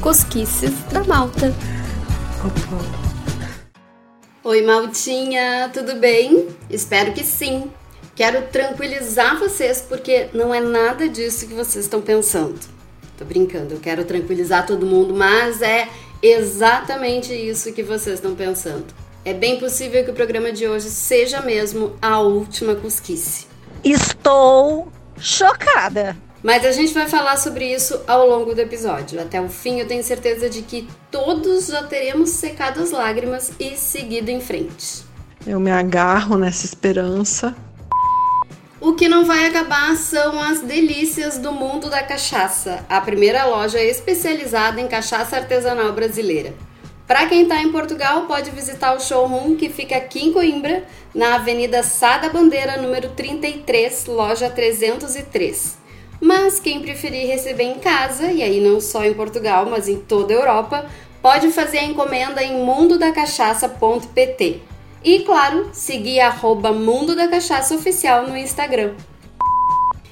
[0.00, 1.52] Cosquices da Malta.
[4.44, 6.46] Oi, Maltinha, tudo bem?
[6.70, 7.72] Espero que sim.
[8.14, 12.60] Quero tranquilizar vocês porque não é nada disso que vocês estão pensando.
[13.18, 15.88] Tô brincando, eu quero tranquilizar todo mundo, mas é
[16.22, 18.86] exatamente isso que vocês estão pensando.
[19.24, 23.48] É bem possível que o programa de hoje seja mesmo a última cosquice.
[23.82, 24.86] Estou
[25.18, 26.16] chocada.
[26.44, 29.18] Mas a gente vai falar sobre isso ao longo do episódio.
[29.18, 33.74] Até o fim, eu tenho certeza de que todos já teremos secado as lágrimas e
[33.78, 35.04] seguido em frente.
[35.46, 37.56] Eu me agarro nessa esperança.
[38.78, 43.82] O que não vai acabar são as delícias do mundo da cachaça, a primeira loja
[43.82, 46.52] especializada em cachaça artesanal brasileira.
[47.06, 50.84] Para quem está em Portugal, pode visitar o showroom que fica aqui em Coimbra,
[51.14, 55.83] na Avenida Sada Bandeira, número 33, loja 303.
[56.24, 60.32] Mas quem preferir receber em casa, e aí não só em Portugal, mas em toda
[60.32, 60.86] a Europa,
[61.20, 64.62] pode fazer a encomenda em mundodacachaça.pt.
[65.04, 68.94] E claro, seguir arroba Mundo da Cachaça Oficial no Instagram.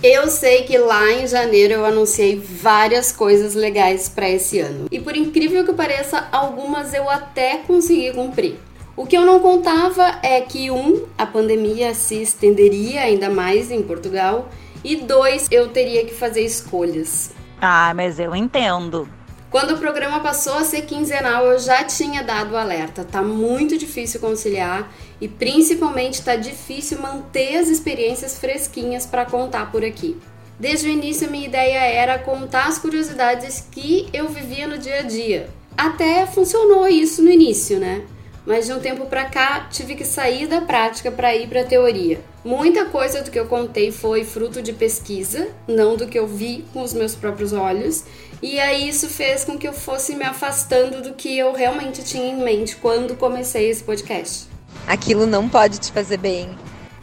[0.00, 4.86] Eu sei que lá em janeiro eu anunciei várias coisas legais para esse ano.
[4.92, 8.60] E por incrível que pareça, algumas eu até consegui cumprir.
[8.96, 13.82] O que eu não contava é que um, a pandemia se estenderia ainda mais em
[13.82, 14.48] Portugal
[14.86, 17.32] e dois, eu teria que fazer escolhas.
[17.60, 19.08] Ah, mas eu entendo.
[19.50, 23.04] Quando o programa passou a ser quinzenal, eu já tinha dado o alerta.
[23.04, 29.84] Tá muito difícil conciliar e principalmente tá difícil manter as experiências fresquinhas para contar por
[29.84, 30.16] aqui.
[30.58, 35.02] Desde o início, minha ideia era contar as curiosidades que eu vivia no dia a
[35.02, 35.50] dia.
[35.76, 38.02] Até funcionou isso no início, né?
[38.46, 41.64] Mas de um tempo para cá tive que sair da prática para ir para a
[41.64, 42.20] teoria.
[42.44, 46.64] Muita coisa do que eu contei foi fruto de pesquisa, não do que eu vi
[46.72, 48.04] com os meus próprios olhos,
[48.40, 52.30] e aí isso fez com que eu fosse me afastando do que eu realmente tinha
[52.30, 54.46] em mente quando comecei esse podcast.
[54.86, 56.48] Aquilo não pode te fazer bem.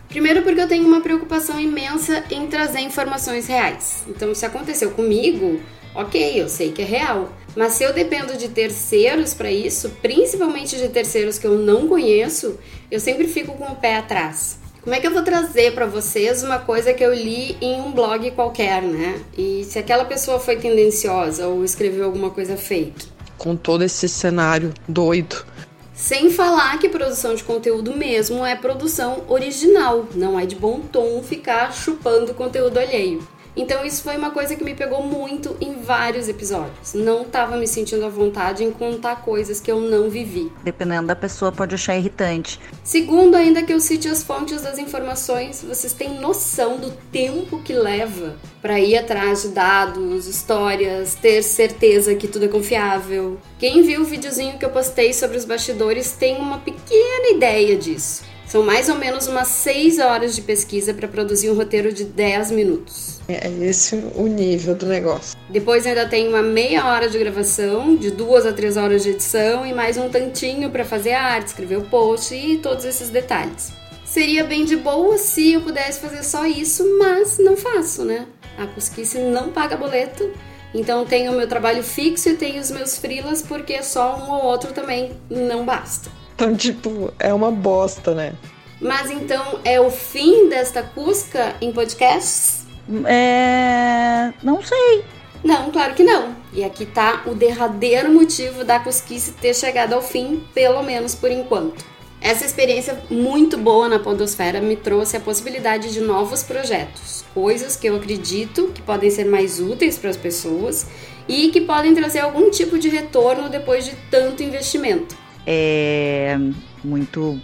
[0.08, 4.04] Primeiro porque eu tenho uma preocupação imensa em trazer informações reais.
[4.08, 5.60] Então, se aconteceu comigo,
[5.96, 7.30] ok, eu sei que é real.
[7.56, 12.58] Mas se eu dependo de terceiros para isso, principalmente de terceiros que eu não conheço,
[12.90, 14.58] eu sempre fico com o pé atrás.
[14.82, 17.92] Como é que eu vou trazer para vocês uma coisa que eu li em um
[17.94, 19.22] blog qualquer, né?
[19.38, 23.08] E se aquela pessoa foi tendenciosa ou escreveu alguma coisa fake?
[23.38, 25.46] Com todo esse cenário doido.
[25.94, 31.24] Sem falar que produção de conteúdo mesmo é produção original, não é de bom tom
[31.24, 33.26] ficar chupando conteúdo alheio.
[33.56, 36.94] Então isso foi uma coisa que me pegou muito em vários episódios.
[36.94, 40.52] Não estava me sentindo à vontade em contar coisas que eu não vivi.
[40.64, 42.60] Dependendo da pessoa, pode achar irritante.
[42.84, 47.74] Segundo, ainda que eu cite as fontes das informações, vocês têm noção do tempo que
[47.74, 53.38] leva para ir atrás de dados, histórias, ter certeza que tudo é confiável.
[53.60, 58.33] Quem viu o videozinho que eu postei sobre os bastidores tem uma pequena ideia disso.
[58.54, 62.52] São mais ou menos umas 6 horas de pesquisa para produzir um roteiro de 10
[62.52, 63.20] minutos.
[63.28, 65.36] É esse o nível do negócio.
[65.50, 69.66] Depois ainda tem uma meia hora de gravação, de duas a três horas de edição
[69.66, 73.72] e mais um tantinho para fazer a arte, escrever o post e todos esses detalhes.
[74.06, 78.28] Seria bem de boa se eu pudesse fazer só isso, mas não faço, né?
[78.56, 80.30] A cosquice não paga boleto,
[80.76, 84.44] então tenho o meu trabalho fixo e tenho os meus frilas porque só um ou
[84.44, 86.22] outro também não basta.
[86.36, 88.34] Então, tipo, é uma bosta, né?
[88.82, 92.66] Mas então é o fim desta Cusca em podcasts?
[93.06, 94.34] É.
[94.44, 95.06] Não sei.
[95.44, 96.36] Não, claro que não.
[96.52, 101.32] E aqui tá o derradeiro motivo da Cusquice ter chegado ao fim, pelo menos por
[101.32, 101.86] enquanto.
[102.20, 107.88] Essa experiência muito boa na Podosfera me trouxe a possibilidade de novos projetos, coisas que
[107.88, 110.88] eu acredito que podem ser mais úteis para as pessoas
[111.28, 116.38] e que podem trazer algum tipo de retorno depois de tanto investimento é
[116.84, 117.40] muito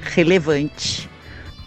[0.00, 1.08] relevante.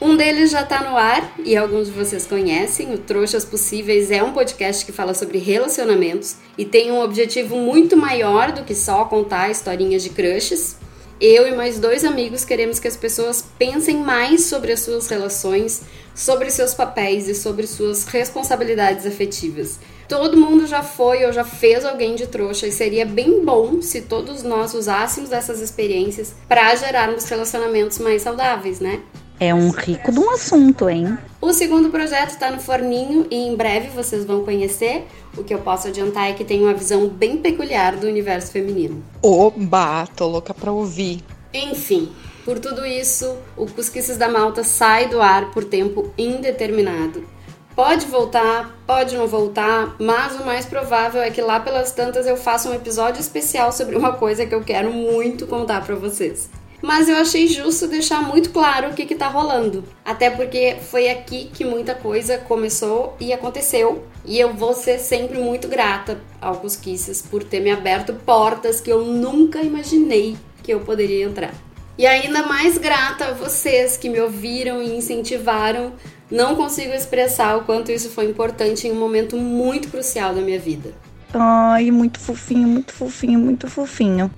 [0.01, 2.93] Um deles já está no ar e alguns de vocês conhecem.
[2.93, 7.95] O Trouxas Possíveis é um podcast que fala sobre relacionamentos e tem um objetivo muito
[7.95, 10.77] maior do que só contar historinhas de crushes.
[11.25, 15.81] Eu e mais dois amigos queremos que as pessoas pensem mais sobre as suas relações,
[16.13, 19.79] sobre seus papéis e sobre suas responsabilidades afetivas.
[20.09, 24.01] Todo mundo já foi ou já fez alguém de trouxa e seria bem bom se
[24.01, 28.99] todos nós usássemos essas experiências para gerarmos relacionamentos mais saudáveis, né?
[29.39, 31.17] É um rico de um assunto, hein?
[31.43, 35.05] O segundo projeto está no forninho e em breve vocês vão conhecer.
[35.37, 39.03] O que eu posso adiantar é que tem uma visão bem peculiar do universo feminino.
[39.21, 41.21] Oba, tô louca pra ouvir.
[41.53, 42.13] Enfim,
[42.45, 47.27] por tudo isso, o Cusquices da Malta sai do ar por tempo indeterminado
[47.75, 52.37] Pode voltar, pode não voltar, mas o mais provável é que lá pelas tantas eu
[52.37, 56.51] faça um episódio especial sobre uma coisa que eu quero muito contar para vocês.
[56.83, 59.85] Mas eu achei justo deixar muito claro o que, que tá rolando.
[60.03, 64.05] Até porque foi aqui que muita coisa começou e aconteceu.
[64.25, 68.91] E eu vou ser sempre muito grata ao Cosquices por ter me aberto portas que
[68.91, 71.53] eu nunca imaginei que eu poderia entrar.
[71.97, 75.93] E ainda mais grata a vocês que me ouviram e incentivaram.
[76.29, 80.59] Não consigo expressar o quanto isso foi importante em um momento muito crucial da minha
[80.59, 80.93] vida.
[81.33, 84.29] Ai, muito fofinho, muito fofinho, muito fofinho.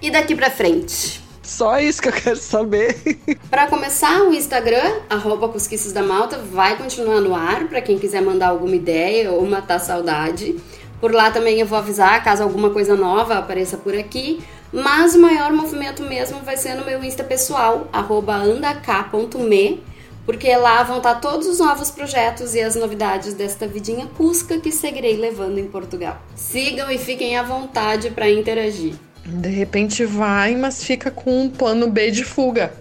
[0.00, 1.19] E daqui pra frente?
[1.42, 2.96] Só isso que eu quero saber.
[3.50, 8.20] Para começar, o Instagram, arroba Cosquices da Malta, vai continuar no ar para quem quiser
[8.22, 10.56] mandar alguma ideia ou matar saudade.
[11.00, 14.40] Por lá também eu vou avisar caso alguma coisa nova apareça por aqui.
[14.72, 19.82] Mas o maior movimento mesmo vai ser no meu Insta pessoal, andk.me,
[20.24, 24.70] porque lá vão estar todos os novos projetos e as novidades desta vidinha cusca que
[24.70, 26.22] seguirei levando em Portugal.
[26.36, 28.94] Sigam e fiquem à vontade para interagir.
[29.30, 32.72] De repente vai, mas fica com um plano B de fuga.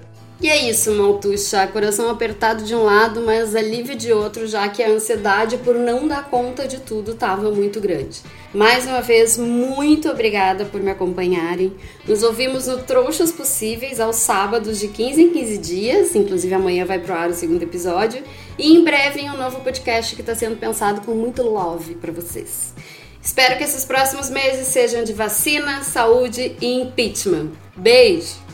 [0.42, 1.68] E é isso, Maltuxa.
[1.68, 6.08] Coração apertado de um lado, mas alívio de outro, já que a ansiedade por não
[6.08, 8.22] dar conta de tudo estava muito grande.
[8.54, 11.74] Mais uma vez, muito obrigada por me acompanharem.
[12.08, 17.00] Nos ouvimos no Trouxas Possíveis aos sábados de 15 em 15 dias, inclusive amanhã vai
[17.00, 18.24] pro ar o segundo episódio,
[18.58, 22.14] e em breve em um novo podcast que está sendo pensado com muito love para
[22.14, 22.74] vocês.
[23.22, 27.52] Espero que esses próximos meses sejam de vacina, saúde e impeachment.
[27.76, 28.50] Beijo!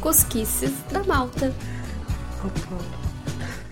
[0.00, 1.52] Cosquices da Malta.
[2.44, 3.03] Opa.